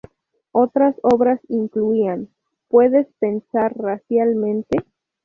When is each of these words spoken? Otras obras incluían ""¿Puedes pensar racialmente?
Otras 0.53 0.95
obras 1.03 1.39
incluían 1.47 2.27
""¿Puedes 2.69 3.05
pensar 3.19 3.77
racialmente? 3.77 4.79